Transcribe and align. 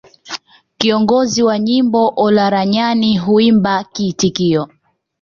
Kiongozi 0.77 1.43
wa 1.43 1.59
nyimbo 1.59 2.13
Olaranyani 2.15 3.17
huimba 3.17 3.83
kiitikio 3.83 4.67